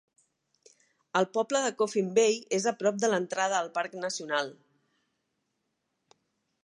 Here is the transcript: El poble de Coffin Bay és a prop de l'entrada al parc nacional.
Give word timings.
El 1.19 1.27
poble 1.35 1.59
de 1.65 1.73
Coffin 1.81 2.09
Bay 2.15 2.39
és 2.59 2.65
a 2.71 2.75
prop 2.79 2.97
de 3.03 3.11
l'entrada 3.13 3.59
al 3.59 3.71
parc 3.79 4.01
nacional. 4.07 4.53